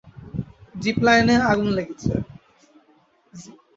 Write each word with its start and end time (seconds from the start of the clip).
Zip 0.75 0.97
লাইনে 1.05 1.35
আগুন 1.51 1.69
লেগেছে। 1.77 2.11